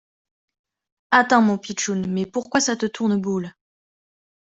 Attends 1.11 1.43
mon 1.43 1.59
pitchoun, 1.59 2.07
mais 2.11 2.25
pourquoi 2.25 2.59
ça 2.59 2.75
te 2.75 2.87
tourneboule? 2.87 3.53